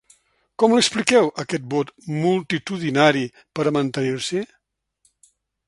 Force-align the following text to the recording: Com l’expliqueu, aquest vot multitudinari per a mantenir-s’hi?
Com 0.61 0.71
l’expliqueu, 0.75 1.29
aquest 1.43 1.67
vot 1.73 1.91
multitudinari 2.21 3.23
per 3.59 3.67
a 3.67 3.75
mantenir-s’hi? 3.79 4.45